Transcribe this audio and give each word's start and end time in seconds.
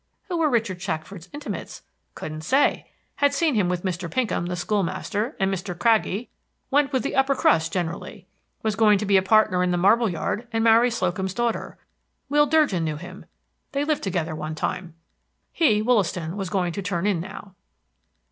Who 0.29 0.37
were 0.39 0.49
Richard 0.49 0.81
Shackford's 0.81 1.29
intimates? 1.31 1.83
Couldn't 2.15 2.41
say; 2.41 2.89
had 3.17 3.35
seen 3.35 3.53
him 3.53 3.69
with 3.69 3.83
Mr. 3.83 4.09
Pinkham, 4.09 4.47
the 4.47 4.55
school 4.55 4.81
master, 4.81 5.35
and 5.39 5.53
Mr. 5.53 5.77
Craggie, 5.77 6.31
went 6.71 6.91
with 6.91 7.03
the 7.03 7.15
upper 7.15 7.35
crust 7.35 7.71
generally. 7.71 8.25
Was 8.63 8.75
going 8.75 8.97
to 8.97 9.05
be 9.05 9.21
partner 9.21 9.61
in 9.61 9.69
the 9.69 9.77
marble 9.77 10.09
yard 10.09 10.47
and 10.51 10.63
marry 10.63 10.89
Slocum's 10.89 11.35
daughter. 11.35 11.77
Will 12.29 12.47
Durgin 12.47 12.83
knew 12.83 12.97
him. 12.97 13.25
They 13.73 13.83
lived 13.83 14.01
together 14.01 14.33
one 14.35 14.55
time. 14.55 14.95
He, 15.51 15.83
Wollaston, 15.83 16.35
was 16.35 16.49
going 16.49 16.71
to 16.73 16.81
turn 16.81 17.05
in 17.05 17.19
now. 17.19 17.53